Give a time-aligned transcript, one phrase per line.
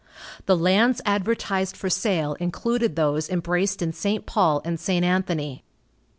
[0.47, 4.25] The lands advertised for sale included those embraced in St.
[4.25, 5.05] Paul and St.
[5.05, 5.63] Anthony.